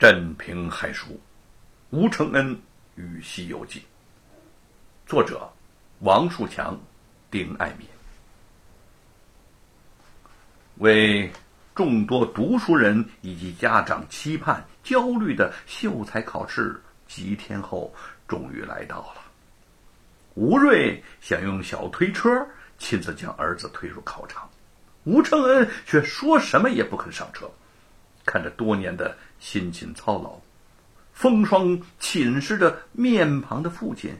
[0.00, 1.20] 镇平海书，
[1.90, 2.58] 吴承恩
[2.94, 3.80] 与《西游记》，
[5.06, 5.46] 作者
[5.98, 6.74] 王树强、
[7.30, 7.86] 丁爱民。
[10.76, 11.30] 为
[11.74, 17.94] 众多读书人以及家长期盼、焦虑的秀才考试几天后，
[18.26, 19.20] 终于来到了。
[20.32, 22.30] 吴瑞想用小推车
[22.78, 24.48] 亲自将儿子推入考场，
[25.04, 27.46] 吴承恩却说什么也不肯上车。
[28.30, 30.38] 看着多年的辛勤操劳，
[31.12, 34.14] 风霜侵蚀着面庞的父亲，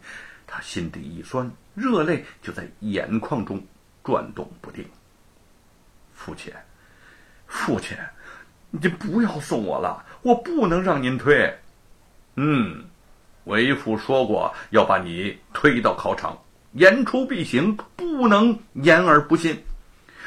[0.48, 3.64] 他心底一酸，热泪就在眼眶中
[4.02, 4.84] 转动不定。
[6.12, 6.52] 父亲，
[7.46, 7.96] 父亲，
[8.72, 11.56] 你就不要送我了，我不能让您推。
[12.34, 12.84] 嗯，
[13.44, 16.36] 为父说过要把你推到考场，
[16.72, 19.56] 言出必行，不能言而不信。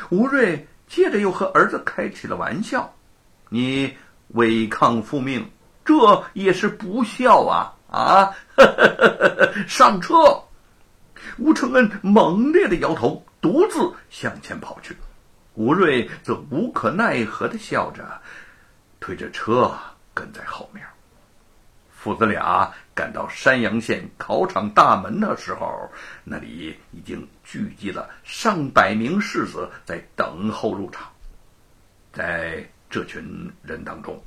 [0.09, 2.89] 吴瑞接着又和儿子开起了玩笑。
[3.53, 3.95] 你
[4.29, 5.47] 违抗父命，
[5.85, 7.71] 这也是不孝啊！
[7.87, 8.33] 啊，
[9.69, 10.15] 上车！
[11.37, 14.97] 吴承恩猛烈的摇头，独自向前跑去。
[15.53, 18.19] 吴瑞则无可奈何的笑着，
[18.99, 19.71] 推着车
[20.15, 20.83] 跟在后面。
[21.91, 25.91] 父子俩赶到山阳县考场大门的时候，
[26.23, 31.07] 那里已经聚集了上百名士子在等候入场，
[32.11, 32.67] 在。
[32.93, 34.23] 这群人当中，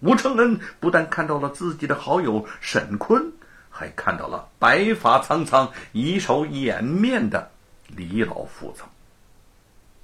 [0.00, 3.32] 吴承恩不但看到了自己的好友沈坤，
[3.70, 7.50] 还看到了白发苍苍、以手掩面的
[7.88, 8.82] 李老夫子。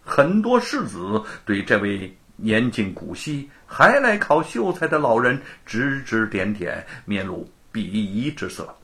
[0.03, 8.75] 很多士子对这位年近古稀还来考秀才的老人指指点点，面露鄙夷之色。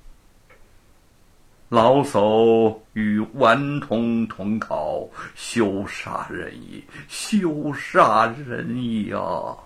[1.74, 6.84] 老叟与顽童同考，羞煞人矣！
[7.08, 9.58] 羞煞人矣啊！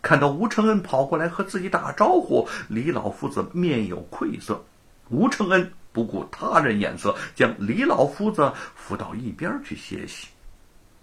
[0.00, 4.64] 看到吴承恩跑过来和自己打招呼，李老夫子面有愧色。
[5.10, 10.28] 吴承恩不顾他人眼色，将李老夫子扶到一边去歇息。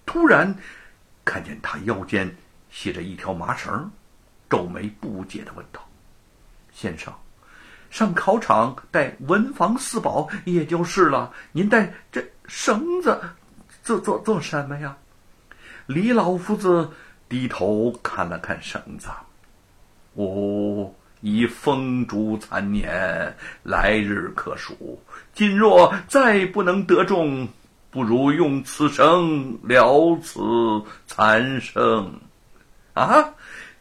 [0.08, 0.56] 突然，
[1.24, 2.36] 看见他腰间
[2.72, 3.92] 系着一条麻绳，
[4.50, 5.88] 皱眉不解的问道
[6.74, 7.14] ：“先生。”
[7.92, 13.22] 上考场带文房四宝也就是了，您带这绳子
[13.84, 14.98] 做做做什么呀？
[15.88, 16.90] 李老夫子
[17.28, 19.10] 低头看了看绳子，
[20.16, 25.04] 吾已风烛残年，来日可数。
[25.34, 27.46] 今若再不能得中，
[27.90, 30.40] 不如用此绳了此
[31.08, 32.22] 残生。
[32.94, 33.34] 啊，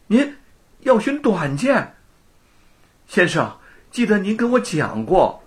[0.08, 0.36] 您
[0.80, 1.94] 要寻短见，
[3.06, 3.56] 先生。
[3.90, 5.42] 记得您跟我讲过，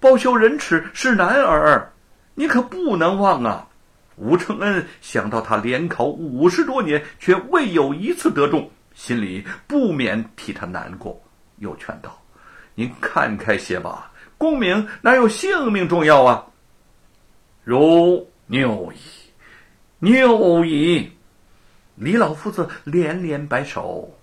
[0.00, 1.92] 包羞忍耻是男儿，
[2.34, 3.68] 你可不能忘啊！
[4.16, 11.20] 吴承恩想到他连考五十多年却未有一次得中，心里不免替他难过，
[11.58, 12.18] 又劝道
[12.74, 16.46] ：“您看开些吧，功名哪有性命重要啊？”
[17.62, 18.96] 如拗矣，
[20.00, 21.12] 拗矣！
[21.94, 24.15] 李老夫子连连摆手。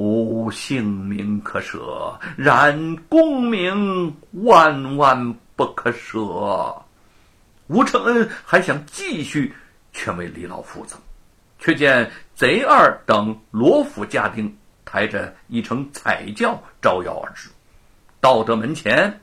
[0.00, 6.74] 无性命可舍，然功名万万不可舍。
[7.66, 9.54] 吴承恩还想继续
[9.92, 10.96] 劝慰李老夫子，
[11.58, 14.56] 却见贼二等罗府家丁
[14.86, 17.50] 抬着一乘彩轿招摇而至。
[18.22, 19.20] 到得门前，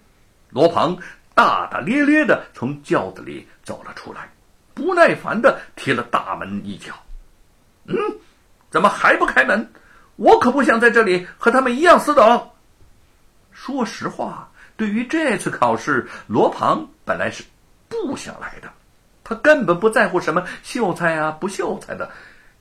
[0.51, 0.95] 罗庞
[1.33, 4.29] 大大咧咧的从轿子里走了出来，
[4.75, 6.93] 不耐烦的踢了大门一脚
[7.89, 7.95] ：“嗯，
[8.69, 9.67] 怎么还不开门？”
[10.17, 12.49] 我可不想在这里和他们一样死等。
[13.51, 17.43] 说实话，对于这次考试，罗庞本来是
[17.87, 18.69] 不想来的。
[19.23, 22.11] 他根本不在乎什么秀才啊不秀才的，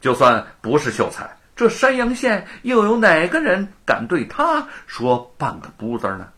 [0.00, 6.28] 就算不是秀才，这山阳县又有哪个人敢对他说半个不字呢？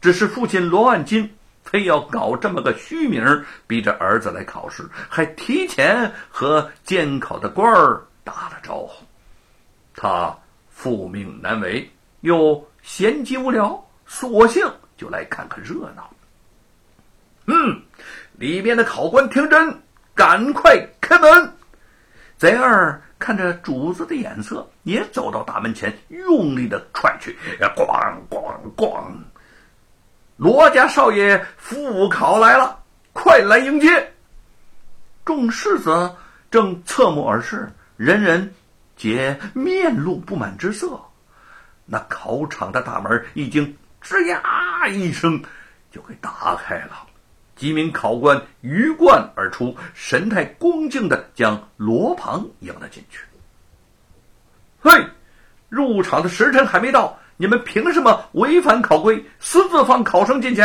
[0.00, 1.34] 只是父亲罗万金
[1.64, 9.07] 非要搞这么个虚名，逼着儿子来考试，还提前和监考的官儿打了招呼。
[10.00, 10.32] 他
[10.70, 14.64] 父命难违，又闲极无聊，索性
[14.96, 16.08] 就来看看热闹。
[17.46, 17.82] 嗯，
[18.34, 19.76] 里边的考官听真，
[20.14, 21.52] 赶快开门。
[22.36, 29.02] 贼二看着主子的眼色，也走到大门前，用力的踹去，咣咣咣！
[30.36, 32.78] 罗家少爷复考来了，
[33.12, 34.12] 快来迎接。
[35.24, 36.14] 众士子
[36.52, 38.54] 正侧目而视，人人。
[38.98, 41.00] 皆面露不满之色，
[41.86, 45.40] 那考场的大门已经吱呀一声
[45.92, 47.06] 就给打开了，
[47.54, 53.20] 几名考官鱼贯而出，神态恭敬的将罗庞迎了进去。
[54.80, 54.90] 嘿，
[55.68, 60.62] 入场的时辰还没到，你们凭什么违反考规，私自放考生进去？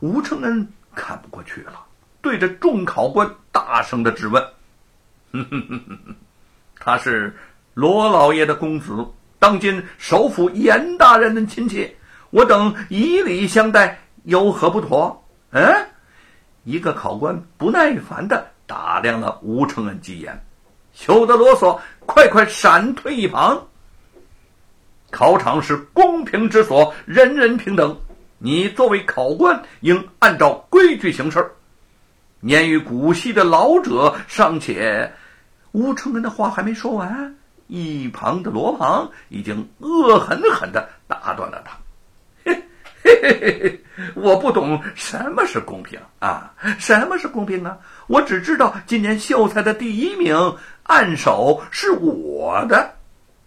[0.00, 1.86] 吴承恩看不过去了，
[2.20, 4.42] 对着众考官大声的质问
[5.32, 6.16] ：“哼哼哼哼哼
[6.88, 7.36] 他是
[7.74, 9.06] 罗老爷的公子，
[9.38, 11.94] 当今首府严大人的亲戚，
[12.30, 15.62] 我等以礼相待，有何不妥？”嗯，
[16.64, 20.42] 一个考官不耐烦的打量了吴承恩几眼，
[20.94, 23.62] 休得啰嗦，快快闪退一旁。
[25.10, 27.94] 考场是公平之所，人人平等。
[28.38, 31.46] 你作为考官，应按照规矩行事。
[32.40, 35.12] 年逾古稀的老者尚且……
[35.78, 37.36] 吴承恩的话还没说完，
[37.68, 41.78] 一旁的罗庞已经恶狠狠的打断了他
[42.42, 42.64] ：“嘿
[43.04, 43.80] 嘿嘿嘿嘿，
[44.16, 46.52] 我不懂什么是公平啊！
[46.80, 47.78] 什么是公平啊？
[48.08, 52.94] 我只知道今年秀才的第一名按手是我的。”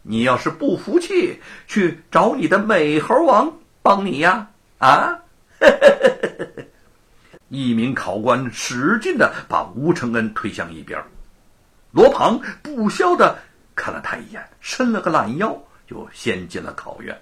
[0.03, 1.37] 你要是不服气，
[1.67, 3.51] 去找你的美猴王
[3.81, 4.47] 帮你呀！
[4.77, 5.19] 啊！
[7.49, 10.97] 一名考官使劲的把吴承恩推向一边，
[11.91, 13.37] 罗庞不消的
[13.75, 15.57] 看了他一眼，伸了个懒腰，
[15.87, 17.19] 就先进了考院。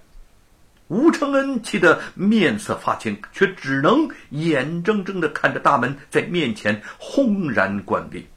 [0.88, 8.28] 吴承恩气得面色发青，却只能眼睁睁的看着大门在面前轰然关闭。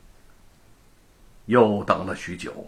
[1.47, 2.67] 又等了许久。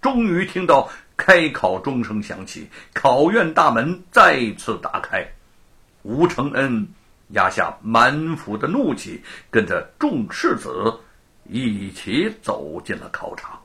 [0.00, 5.26] 终于听到开考钟声响起，考院大门再次打开，
[6.02, 6.88] 吴承恩
[7.28, 10.98] 压下满腹的怒气，跟着众士子
[11.52, 13.59] 一起走进了考场。